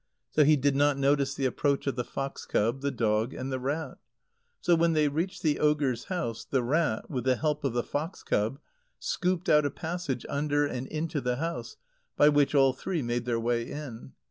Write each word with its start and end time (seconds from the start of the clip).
So 0.31 0.43
he 0.43 0.55
did 0.55 0.75
not 0.75 0.97
notice 0.97 1.35
the 1.35 1.45
approach 1.45 1.85
of 1.85 1.95
the 1.95 2.03
fox 2.03 2.47
cub, 2.47 2.81
the 2.81 2.89
dog, 2.89 3.35
and 3.35 3.51
the 3.51 3.59
rat. 3.59 3.99
So 4.59 4.73
when 4.73 4.93
they 4.93 5.07
reached 5.07 5.43
the 5.43 5.59
ogre's 5.59 6.05
house, 6.05 6.43
the 6.43 6.63
rat, 6.63 7.07
with 7.11 7.23
the 7.25 7.35
help 7.35 7.63
of 7.63 7.73
the 7.73 7.83
fox 7.83 8.23
cub, 8.23 8.57
scooped 8.97 9.47
out 9.47 9.63
a 9.63 9.69
passage 9.69 10.25
under 10.27 10.65
and 10.65 10.87
into 10.87 11.21
the 11.21 11.35
house, 11.35 11.77
by 12.17 12.29
which 12.29 12.55
all 12.55 12.73
three 12.73 13.03
made 13.03 13.25
their 13.25 13.39
way 13.39 13.61
in. 13.69 14.13